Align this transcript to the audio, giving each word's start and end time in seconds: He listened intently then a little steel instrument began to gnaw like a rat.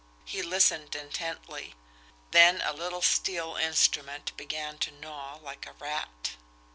He 0.25 0.41
listened 0.41 0.95
intently 0.95 1.75
then 2.31 2.59
a 2.61 2.73
little 2.73 3.03
steel 3.03 3.55
instrument 3.55 4.35
began 4.35 4.79
to 4.79 4.89
gnaw 4.89 5.35
like 5.43 5.67
a 5.67 5.73
rat. 5.73 6.37